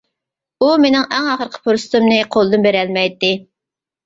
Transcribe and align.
ئۇ 0.61 0.69
مېنىڭ 0.85 1.05
ئەڭ 1.17 1.27
ئاخىرقى 1.33 1.61
پۇرسىتىمنى 1.67 2.17
قولدىن 2.37 2.67
بېرەلمەيتتى. 2.69 3.31